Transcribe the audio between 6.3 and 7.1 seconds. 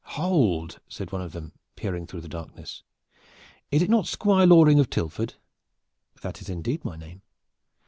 is indeed my